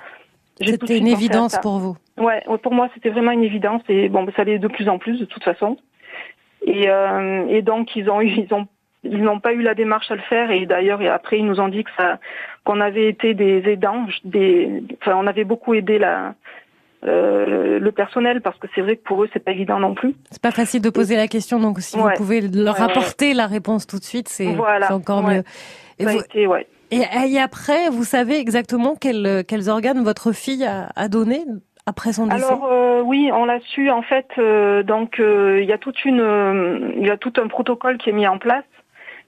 [0.59, 1.97] c'était une évidence pour vous.
[2.17, 5.19] Ouais, pour moi, c'était vraiment une évidence et bon, ça l'est de plus en plus
[5.19, 5.77] de toute façon.
[6.65, 8.67] Et, euh, et donc ils ont eu, ils ont
[9.03, 11.59] ils n'ont pas eu la démarche à le faire et d'ailleurs et après ils nous
[11.59, 12.19] ont dit que ça
[12.63, 16.33] qu'on avait été des aidants, des, enfin on avait beaucoup aidé la
[17.07, 20.15] euh, le personnel parce que c'est vrai que pour eux c'est pas évident non plus.
[20.31, 23.87] C'est pas facile de poser la question donc si vous pouvez leur apporter la réponse
[23.87, 24.55] tout de suite c'est
[24.89, 25.43] encore mieux.
[25.97, 26.19] Et, vous,
[26.91, 31.45] et, après vous savez exactement quels quels organes votre fille a, a donné
[31.85, 32.43] après son décès?
[32.43, 34.27] Alors euh, oui, on l'a su en fait.
[34.37, 38.13] Euh, donc il y a toute une, il y a tout un protocole qui est
[38.13, 38.65] mis en place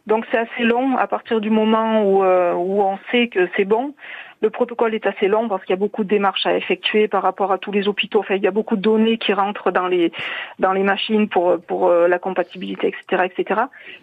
[0.08, 3.66] donc c'est assez long à partir du moment où, euh, où on sait que c'est
[3.66, 3.94] bon.
[4.42, 7.24] Le protocole est assez long parce qu'il y a beaucoup de démarches à effectuer par
[7.24, 8.20] rapport à tous les hôpitaux.
[8.20, 10.12] Enfin, il y a beaucoup de données qui rentrent dans les
[10.60, 13.62] dans les machines pour pour euh, la compatibilité, etc., etc.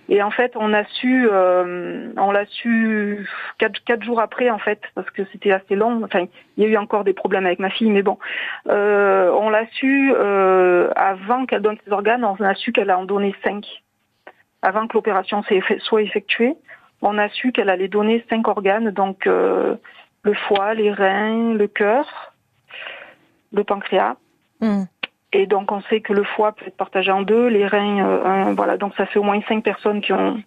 [0.08, 4.58] Et en fait, on a su euh, on l'a su quatre quatre jours après en
[4.58, 6.02] fait parce que c'était assez long.
[6.04, 8.18] Enfin, il y a eu encore des problèmes avec ma fille, mais bon,
[8.68, 10.14] euh, on l'a su
[10.96, 12.24] avant qu'elle donne ses organes.
[12.24, 13.64] On a su qu'elle en donné cinq
[14.64, 15.42] avant que l'opération
[15.80, 16.56] soit effectuée,
[17.02, 19.76] on a su qu'elle allait donner cinq organes, donc euh,
[20.24, 22.32] le foie, les reins, le cœur,
[23.52, 24.16] le pancréas.
[24.60, 24.84] Hmm.
[25.32, 28.54] Et donc on sait que le foie peut être partagé en deux, les reins, euh,
[28.54, 28.76] voilà.
[28.76, 30.42] Donc ça fait au moins cinq personnes qui ont,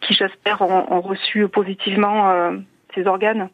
[0.00, 2.56] qui j'espère ont, reçu positivement euh,
[2.94, 3.48] ces organes.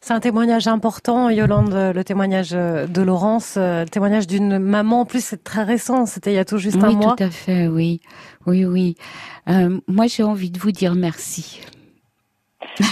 [0.00, 5.02] C'est un témoignage important, Yolande, le témoignage de Laurence, le témoignage d'une maman.
[5.02, 7.10] En plus, c'est très récent, c'était il y a tout juste un mois.
[7.10, 8.00] Oui, tout à fait, oui.
[8.48, 8.96] Oui, oui.
[9.48, 11.60] Euh, moi, j'ai envie de vous dire merci.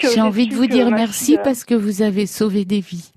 [0.00, 3.12] j'ai envie de vous dire merci parce que vous avez sauvé des vies.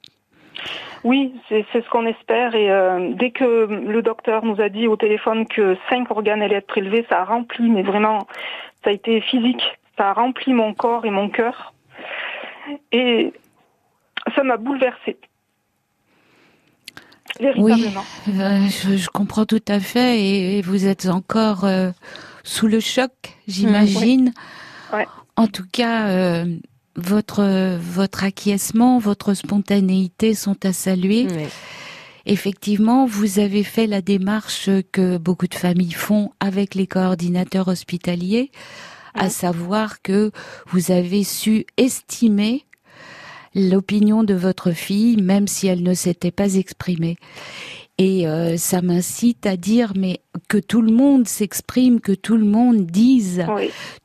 [1.04, 2.54] Oui, c'est ce qu'on espère.
[2.54, 6.58] Et euh, dès que le docteur nous a dit au téléphone que cinq organes allaient
[6.58, 8.28] être prélevés, ça a rempli, mais vraiment,
[8.84, 9.64] ça a été physique.
[9.98, 11.74] Ça a rempli mon corps et mon cœur.
[12.92, 13.34] Et
[14.36, 15.18] ça m'a bouleversée.
[17.58, 17.88] Oui,
[18.28, 21.90] euh, je, comprends tout à fait et, vous êtes encore euh,
[22.44, 23.12] sous le choc,
[23.48, 24.34] j'imagine.
[25.42, 26.46] En tout cas, euh,
[26.96, 31.26] votre votre acquiescement, votre spontanéité sont à saluer.
[32.28, 38.52] Effectivement, vous avez fait la démarche que beaucoup de familles font avec les coordinateurs hospitaliers,
[39.16, 40.30] à savoir que
[40.68, 42.64] vous avez su estimer
[43.56, 47.18] l'opinion de votre fille, même si elle ne s'était pas exprimée.
[48.02, 52.46] Et euh, ça m'incite à dire, mais que tout le monde s'exprime, que tout le
[52.46, 53.46] monde dise,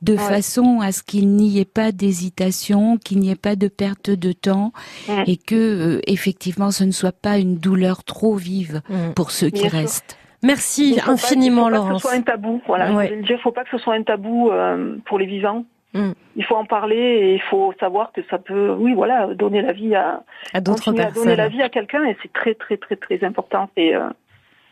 [0.03, 4.11] de façon à ce qu'il n'y ait pas d'hésitation, qu'il n'y ait pas de perte
[4.11, 4.71] de temps,
[5.07, 5.23] mm.
[5.25, 9.13] et que euh, effectivement, ce ne soit pas une douleur trop vive mm.
[9.15, 10.15] pour ceux qui restent.
[10.43, 12.05] Merci infiniment, Laurence.
[12.05, 12.61] Il faut pas que ce soit un tabou.
[12.67, 13.05] Voilà.
[13.05, 15.65] Il faut pas que ce soit un tabou euh, pour les vivants.
[15.97, 16.13] Mm.
[16.35, 19.73] Il faut en parler et il faut savoir que ça peut, oui, voilà, donner la
[19.73, 21.23] vie à, à d'autres personnes.
[21.23, 23.69] donner la vie à quelqu'un et c'est très, très, très, très important.
[23.75, 24.07] Et, euh,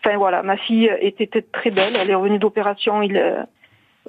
[0.03, 1.95] enfin voilà, ma fille était très belle.
[1.95, 3.01] Elle est revenue d'opération.
[3.01, 3.43] Il, euh,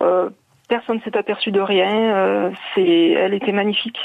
[0.02, 0.30] euh
[0.68, 2.16] personne s'est aperçu de rien.
[2.16, 3.98] Euh, c'est, elle était magnifique.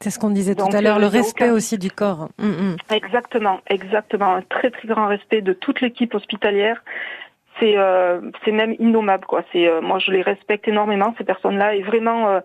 [0.00, 2.28] C'est ce qu'on disait tout à l'heure, le respect aussi du corps.
[2.38, 2.76] Mm, mm.
[2.92, 4.34] Exactement, exactement.
[4.34, 6.82] Un très très grand respect de toute l'équipe hospitalière
[7.60, 9.42] c'est euh, c'est même innommable quoi.
[9.52, 12.40] C'est euh, moi je les respecte énormément ces personnes-là et vraiment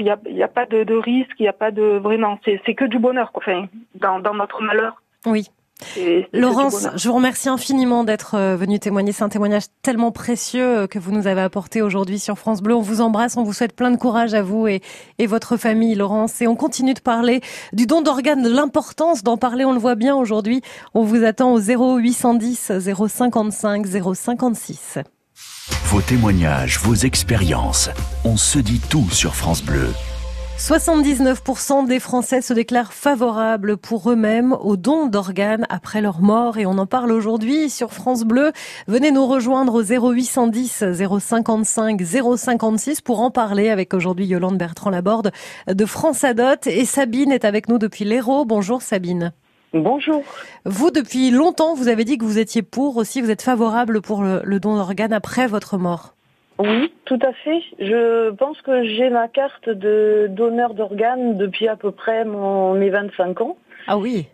[0.00, 2.60] il euh, n'y a, a pas de, risque, il n'y a pas de vraiment c'est
[2.66, 3.42] c'est que du bonheur quoi.
[3.42, 5.02] Enfin dans dans notre malheur.
[5.26, 5.48] Oui.
[6.32, 9.12] Laurence, je vous remercie infiniment d'être euh, venue témoigner.
[9.12, 12.74] C'est un témoignage tellement précieux euh, que vous nous avez apporté aujourd'hui sur France Bleu.
[12.74, 14.80] On vous embrasse, on vous souhaite plein de courage à vous et,
[15.18, 16.40] et votre famille, Laurence.
[16.40, 17.40] Et on continue de parler
[17.72, 19.64] du don d'organes, de l'importance d'en parler.
[19.64, 20.62] On le voit bien aujourd'hui.
[20.94, 24.98] On vous attend au 0810 055 056.
[25.84, 27.90] Vos témoignages, vos expériences.
[28.24, 29.90] On se dit tout sur France Bleu.
[30.58, 36.64] 79% des Français se déclarent favorables pour eux-mêmes au don d'organes après leur mort et
[36.64, 38.52] on en parle aujourd'hui sur France Bleu.
[38.88, 40.84] Venez nous rejoindre au 0810
[41.20, 42.02] 055
[42.36, 45.30] 056 pour en parler avec aujourd'hui Yolande Bertrand Laborde
[45.68, 48.46] de France Adot et Sabine est avec nous depuis l'Hérault.
[48.46, 49.32] Bonjour Sabine.
[49.74, 50.24] Bonjour.
[50.64, 54.22] Vous, depuis longtemps, vous avez dit que vous étiez pour aussi, vous êtes favorable pour
[54.22, 56.15] le, le don d'organes après votre mort.
[56.58, 57.62] Oui, tout à fait.
[57.78, 62.90] Je pense que j'ai ma carte de donneur d'organes depuis à peu près mon, mes
[62.90, 63.56] 25 ans.
[63.86, 64.26] Ah oui.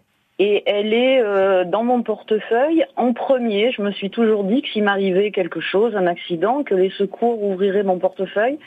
[0.45, 3.71] Et elle est euh, dans mon portefeuille en premier.
[3.71, 7.45] Je me suis toujours dit que s'il m'arrivait quelque chose, un accident, que les secours
[7.45, 8.59] ouvriraient mon portefeuille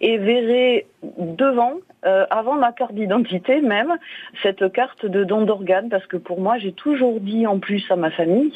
[0.00, 0.86] et verraient
[1.18, 1.72] devant,
[2.06, 3.96] euh, avant ma carte d'identité même,
[4.44, 5.88] cette carte de don d'organes.
[5.88, 8.52] Parce que pour moi, j'ai toujours dit en plus à ma famille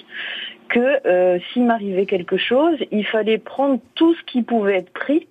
[0.68, 5.26] que euh, s'il m'arrivait quelque chose, il fallait prendre tout ce qui pouvait être pris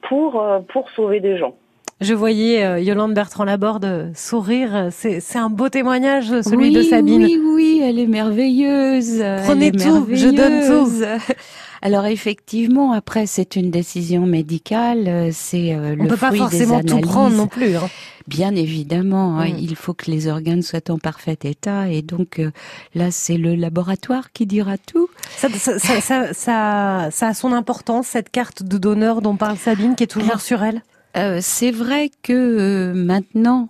[0.00, 1.56] pour, pour sauver des gens.
[2.00, 4.88] Je voyais euh, Yolande Bertrand Laborde sourire.
[4.90, 7.22] C'est un beau témoignage, celui de Sabine.
[7.24, 9.22] Oui, oui, elle est merveilleuse.
[9.44, 10.92] Prenez elle est tout, je donne tout.
[11.82, 16.86] Alors effectivement, après c'est une décision médicale, c'est euh, le On peut pas forcément des
[16.86, 17.76] tout prendre non plus.
[17.76, 17.90] Hein.
[18.26, 19.56] Bien évidemment, hein, Mm.
[19.60, 22.52] il faut que les organes soient en parfait état et donc euh,
[22.94, 25.08] là c'est le laboratoire qui dira tout.
[25.36, 26.00] Ça, ça, ça,
[26.32, 30.40] ça, ça- a son importance, cette carte de donneur dont parle Sabine, qui est toujours
[30.40, 30.82] sur elle?
[31.16, 33.68] Euh, c'est vrai que euh, maintenant,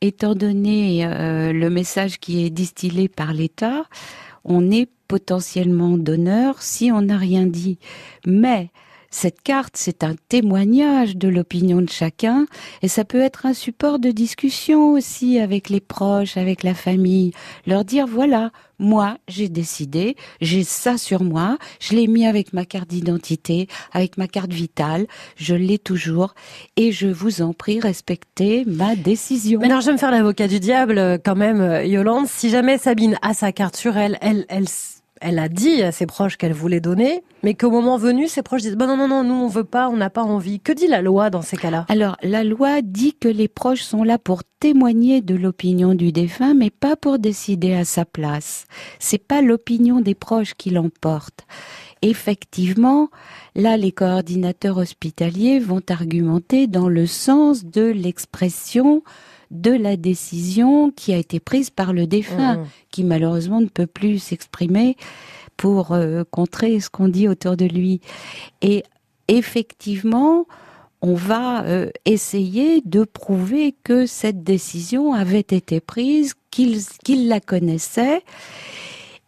[0.00, 3.84] étant donné euh, le message qui est distillé par l'État,
[4.44, 7.78] on est potentiellement donneur si on n'a rien dit.
[8.26, 8.70] Mais
[9.12, 12.46] cette carte, c'est un témoignage de l'opinion de chacun
[12.80, 17.32] et ça peut être un support de discussion aussi avec les proches, avec la famille.
[17.66, 22.64] Leur dire, voilà, moi, j'ai décidé, j'ai ça sur moi, je l'ai mis avec ma
[22.64, 26.34] carte d'identité, avec ma carte vitale, je l'ai toujours
[26.76, 29.60] et je vous en prie, respectez ma décision.
[29.60, 32.26] Alors, je vais me faire l'avocat du diable euh, quand même, euh, Yolande.
[32.26, 34.66] Si jamais Sabine a sa carte sur elle, elle, elle,
[35.22, 38.62] elle a dit à ses proches qu'elle voulait donner, mais qu'au moment venu, ses proches
[38.62, 40.60] disent, bon non, non, non, nous on veut pas, on n'a pas envie.
[40.60, 41.86] Que dit la loi dans ces cas-là?
[41.88, 46.54] Alors, la loi dit que les proches sont là pour témoigner de l'opinion du défunt,
[46.54, 48.66] mais pas pour décider à sa place.
[48.98, 51.46] C'est pas l'opinion des proches qui l'emporte.
[52.02, 53.10] Effectivement,
[53.54, 59.02] là, les coordinateurs hospitaliers vont argumenter dans le sens de l'expression
[59.52, 62.66] de la décision qui a été prise par le défunt, Mhm.
[62.90, 64.96] qui malheureusement ne peut plus s'exprimer
[65.56, 68.00] pour euh, contrer ce qu'on dit autour de lui.
[68.62, 68.82] Et
[69.28, 70.46] effectivement,
[71.02, 77.40] on va euh, essayer de prouver que cette décision avait été prise, qu'il qu'il la
[77.40, 78.22] connaissait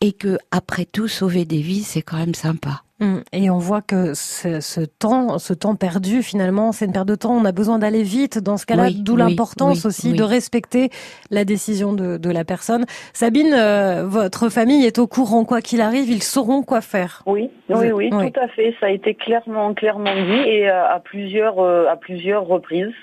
[0.00, 2.83] et que après tout sauver des vies, c'est quand même sympa.
[3.00, 7.08] Hum, Et on voit que ce, ce temps, ce temps perdu, finalement, c'est une perte
[7.08, 7.32] de temps.
[7.36, 10.16] On a besoin d'aller vite dans ce cas-là, Oui, d'où oui, l'importance oui, aussi oui.
[10.16, 10.90] de respecter
[11.30, 12.84] la décision de, de la personne.
[13.12, 17.22] Sabine, euh, votre famille est au courant, quoi qu'il arrive, ils sauront quoi faire.
[17.26, 18.10] Oui, oui, oui.
[18.10, 18.74] tout à fait.
[18.78, 22.94] Ça a été clairement, clairement dit et euh, à plusieurs, euh, à plusieurs reprises.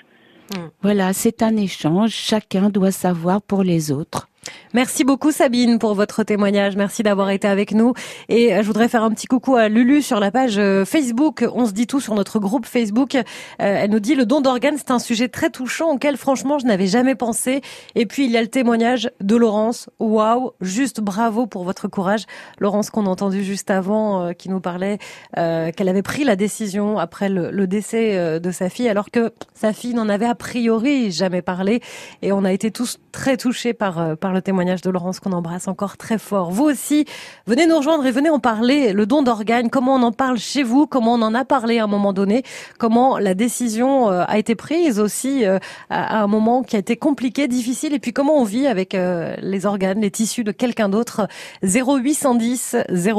[0.82, 4.28] Voilà, c'est un échange, chacun doit savoir pour les autres.
[4.74, 6.76] Merci beaucoup Sabine pour votre témoignage.
[6.76, 7.92] Merci d'avoir été avec nous.
[8.28, 11.44] Et euh, je voudrais faire un petit coucou à Lulu sur la page euh, Facebook.
[11.54, 13.14] On se dit tout sur notre groupe Facebook.
[13.14, 13.20] Euh,
[13.58, 16.86] elle nous dit le don d'organes, c'est un sujet très touchant auquel franchement je n'avais
[16.86, 17.60] jamais pensé.
[17.94, 19.90] Et puis il y a le témoignage de Laurence.
[20.00, 22.24] Waouh, juste bravo pour votre courage.
[22.58, 24.98] Laurence qu'on a entendu juste avant, qui nous parlait
[25.34, 29.72] qu'elle avait pris la décision après le, le décès de sa fille, alors que sa
[29.72, 31.80] fille n'en avait a priori jamais parlé.
[32.22, 35.68] Et on a été tous très touchés par, euh, le témoignage de Laurence qu'on embrasse
[35.68, 36.50] encore très fort.
[36.50, 37.04] Vous aussi,
[37.46, 38.92] venez nous rejoindre et venez en parler.
[38.92, 41.84] Le don d'organes, comment on en parle chez vous, comment on en a parlé à
[41.84, 42.42] un moment donné,
[42.78, 45.58] comment la décision euh, a été prise aussi euh,
[45.90, 48.94] à, à un moment qui a été compliqué, difficile, et puis comment on vit avec
[48.94, 51.28] euh, les organes, les tissus de quelqu'un d'autre.
[51.62, 52.76] 0810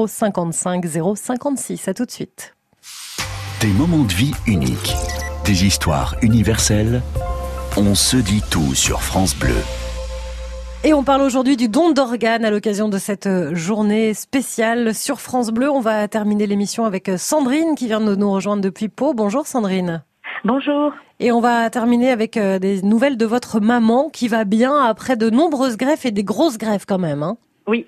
[0.08, 1.88] 055 056.
[1.88, 2.56] À tout de suite.
[3.62, 4.96] Des moments de vie uniques.
[5.46, 7.02] Des histoires universelles.
[7.78, 9.56] On se dit tout sur France Bleu.
[10.86, 15.22] Et on parle aujourd'hui du don d'organes à l'occasion de cette euh, journée spéciale sur
[15.22, 15.70] France Bleu.
[15.70, 19.14] On va terminer l'émission avec euh, Sandrine qui vient de nous rejoindre depuis Pau.
[19.14, 20.04] Bonjour Sandrine.
[20.44, 20.94] Bonjour.
[21.22, 25.16] Et on va terminer avec euh, des nouvelles de votre maman qui va bien après
[25.16, 27.24] de nombreuses greffes et des grosses greffes quand même.
[27.24, 27.38] Hein.
[27.66, 27.86] Oui.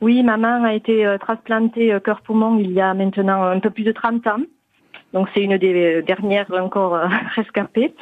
[0.00, 3.70] Oui, ma main a été euh, transplantée euh, cœur-poumon il y a maintenant un peu
[3.70, 4.40] plus de 30 ans.
[5.12, 7.94] Donc c'est une des dernières encore euh, rescapées.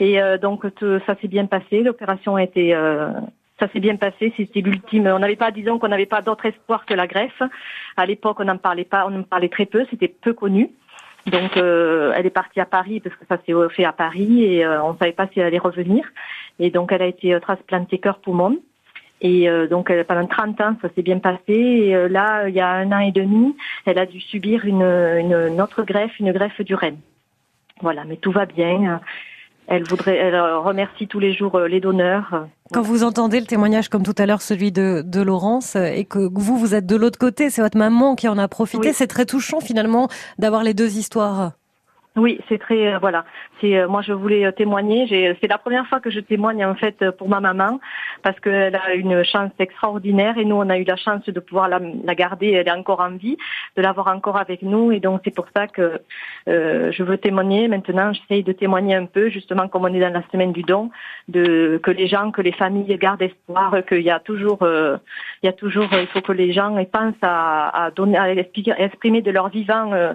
[0.00, 0.66] Et donc
[1.06, 1.82] ça s'est bien passé.
[1.84, 2.74] L'opération a été,
[3.58, 4.32] ça s'est bien passé.
[4.36, 5.06] C'était l'ultime.
[5.06, 7.42] On n'avait pas, disons qu'on n'avait pas d'autre espoir que la greffe.
[7.96, 9.84] À l'époque, on n'en parlait pas, on en parlait très peu.
[9.90, 10.70] C'était peu connu.
[11.26, 14.92] Donc elle est partie à Paris parce que ça s'est fait à Paris et on
[14.92, 16.04] ne savait pas si elle allait revenir.
[16.58, 18.58] Et donc elle a été transplantée cœur-poumon.
[19.24, 21.40] Et euh, donc euh, pendant 30 ans, ça s'est bien passé.
[21.48, 24.82] Et euh, là, il y a un an et demi, elle a dû subir une,
[24.82, 26.96] une, autre greffe, une greffe du rein.
[27.80, 29.00] Voilà, mais tout va bien.
[29.66, 32.46] Elle voudrait, elle remercie tous les jours les donneurs.
[32.72, 36.18] Quand vous entendez le témoignage comme tout à l'heure, celui de, de Laurence, et que
[36.32, 39.26] vous, vous êtes de l'autre côté, c'est votre maman qui en a profité, c'est très
[39.26, 41.52] touchant finalement d'avoir les deux histoires.
[42.16, 43.24] Oui, c'est très voilà.
[43.60, 45.08] C'est moi je voulais témoigner.
[45.40, 47.80] C'est la première fois que je témoigne en fait pour ma maman
[48.22, 51.68] parce qu'elle a une chance extraordinaire et nous on a eu la chance de pouvoir
[51.68, 53.36] la, garder, elle est encore en vie,
[53.76, 56.00] de l'avoir encore avec nous et donc c'est pour ça que
[56.48, 57.66] euh, je veux témoigner.
[57.66, 60.90] Maintenant j'essaye de témoigner un peu justement comme on est dans la semaine du don,
[61.26, 64.98] de que les gens, que les familles gardent espoir, qu'il y a toujours, euh,
[65.42, 69.32] il y a toujours, il faut que les gens pensent à, donner, à exprimer de
[69.32, 70.14] leur vivant euh,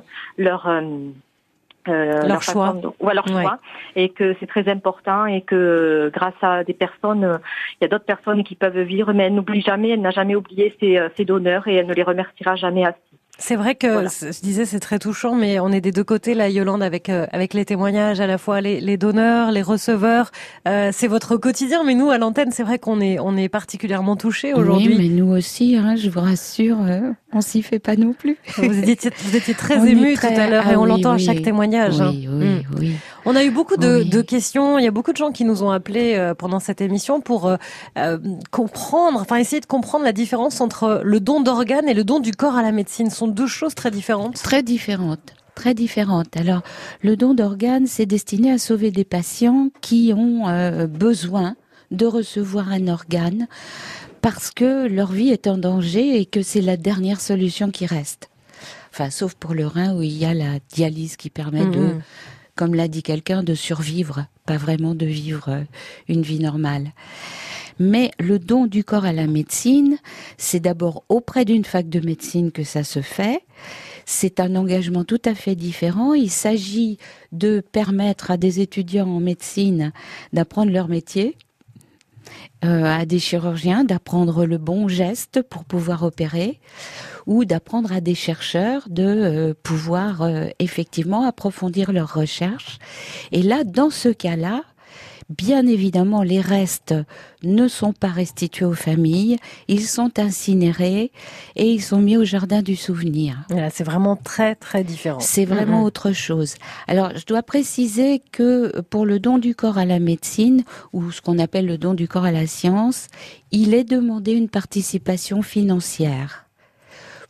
[1.89, 2.75] leur euh, leur, choix.
[2.99, 3.59] ou leur choix,
[3.95, 7.37] et que c'est très important et que grâce à des personnes, euh,
[7.79, 10.35] il y a d'autres personnes qui peuvent vivre, mais elle n'oublie jamais, elle n'a jamais
[10.35, 12.99] oublié ses, euh, ses donneurs et elle ne les remerciera jamais assez.
[13.39, 16.49] C'est vrai que je disais c'est très touchant, mais on est des deux côtés là,
[16.49, 20.31] Yolande, avec euh, avec les témoignages à la fois les, les donneurs, les receveurs.
[20.67, 24.17] Euh, c'est votre quotidien, mais nous à l'antenne, c'est vrai qu'on est on est particulièrement
[24.17, 24.97] touchés aujourd'hui.
[24.97, 28.37] Oui, mais nous aussi, hein, je vous rassure, euh, on s'y fait pas non plus.
[28.57, 31.41] Vous étiez vous étiez très ému tout à l'heure et on ah l'entend à chaque
[31.41, 31.99] témoignage.
[31.99, 32.31] Oui, hein.
[32.39, 32.63] oui, mm.
[32.77, 32.95] oui.
[33.25, 34.79] On a eu beaucoup de, de, questions.
[34.79, 37.47] Il y a beaucoup de gens qui nous ont appelés euh, pendant cette émission pour
[37.47, 37.57] euh,
[37.97, 38.17] euh,
[38.49, 42.31] comprendre, enfin essayer de comprendre la différence entre le don d'organes et le don du
[42.31, 43.09] corps à la médecine.
[43.29, 44.35] Deux choses très différentes.
[44.35, 46.37] Très différentes très différentes.
[46.37, 46.61] Alors,
[47.01, 50.45] le don d'organes, c'est destiné à sauver des patients qui ont
[50.87, 51.57] besoin
[51.91, 53.49] de recevoir un organe
[54.21, 58.29] parce que leur vie est en danger et que c'est la dernière solution qui reste.
[58.93, 62.01] Enfin, sauf pour le rein où il y a la dialyse qui permet de mmh
[62.59, 65.63] comme l'a dit quelqu'un, de survivre, pas vraiment de vivre euh,
[66.09, 66.91] une vie normale.
[67.79, 69.97] Mais le don du corps à la médecine,
[70.37, 73.41] c'est d'abord auprès d'une fac de médecine que ça se fait.
[74.05, 76.13] C'est un engagement tout à fait différent.
[76.13, 76.97] Il s'agit
[77.31, 79.93] de permettre à des étudiants en médecine
[80.33, 81.37] d'apprendre leur métier,
[82.65, 86.59] euh, à des chirurgiens d'apprendre le bon geste pour pouvoir opérer
[87.25, 92.79] ou d'apprendre à des chercheurs de euh, pouvoir euh, effectivement approfondir leurs recherches.
[93.31, 94.63] Et là, dans ce cas-là,
[95.29, 96.95] Bien évidemment, les restes
[97.43, 99.37] ne sont pas restitués aux familles,
[99.67, 101.11] ils sont incinérés
[101.55, 103.37] et ils sont mis au jardin du souvenir.
[103.71, 105.19] c'est vraiment très très différent.
[105.19, 106.55] C'est vraiment autre chose.
[106.87, 110.63] Alors, je dois préciser que pour le don du corps à la médecine
[110.93, 113.07] ou ce qu'on appelle le don du corps à la science,
[113.51, 116.48] il est demandé une participation financière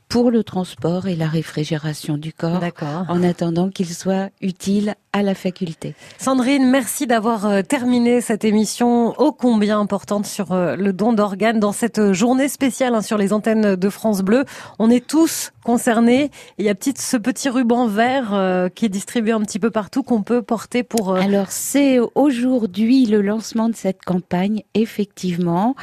[0.09, 5.35] pour le transport et la réfrigération du corps, en attendant qu'il soit utile à la
[5.35, 5.93] faculté.
[6.17, 11.59] Sandrine, merci d'avoir euh, terminé cette émission ô combien importante sur euh, le don d'organes
[11.59, 14.45] dans cette journée spéciale hein, sur les antennes de France Bleu.
[14.79, 16.31] On est tous concernés.
[16.57, 20.01] Il y a ce petit ruban vert euh, qui est distribué un petit peu partout
[20.01, 21.13] qu'on peut porter pour...
[21.13, 25.75] Alors c'est aujourd'hui le lancement de cette campagne, effectivement.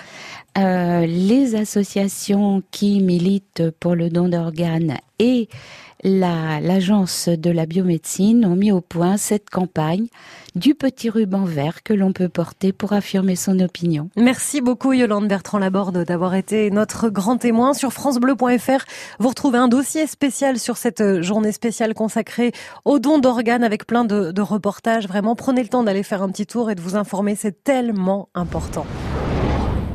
[0.57, 5.49] les associations qui militent pour le don d'organes et
[6.03, 10.07] l'agence de la biomédecine ont mis au point cette campagne
[10.55, 14.09] du petit ruban vert que l'on peut porter pour affirmer son opinion.
[14.17, 18.85] Merci beaucoup Yolande Bertrand Laborde d'avoir été notre grand témoin sur francebleu.fr.
[19.19, 22.53] Vous retrouvez un dossier spécial sur cette journée spéciale consacrée
[22.85, 25.07] aux dons d'organes avec plein de, de reportages.
[25.07, 28.29] Vraiment, prenez le temps d'aller faire un petit tour et de vous informer, c'est tellement
[28.35, 28.87] important.